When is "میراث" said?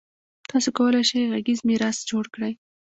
1.67-1.97